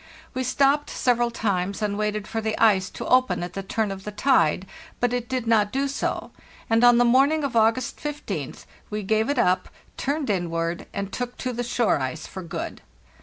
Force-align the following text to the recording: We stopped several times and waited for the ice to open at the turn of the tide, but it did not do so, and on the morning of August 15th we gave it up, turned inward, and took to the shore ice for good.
We 0.33 0.43
stopped 0.43 0.89
several 0.89 1.29
times 1.29 1.79
and 1.79 1.95
waited 1.95 2.27
for 2.27 2.41
the 2.41 2.57
ice 2.57 2.89
to 2.89 3.05
open 3.05 3.43
at 3.43 3.53
the 3.53 3.61
turn 3.61 3.91
of 3.91 4.03
the 4.03 4.09
tide, 4.11 4.65
but 4.99 5.13
it 5.13 5.29
did 5.29 5.45
not 5.45 5.71
do 5.71 5.87
so, 5.87 6.31
and 6.71 6.83
on 6.83 6.97
the 6.97 7.05
morning 7.05 7.43
of 7.43 7.55
August 7.55 7.97
15th 8.01 8.65
we 8.89 9.03
gave 9.03 9.29
it 9.29 9.37
up, 9.37 9.69
turned 9.97 10.31
inward, 10.31 10.87
and 10.91 11.11
took 11.13 11.37
to 11.37 11.53
the 11.53 11.61
shore 11.63 11.99
ice 11.99 12.25
for 12.25 12.41
good. 12.41 12.81